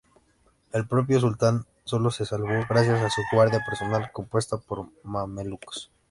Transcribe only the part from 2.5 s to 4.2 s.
gracias a su guardia personal,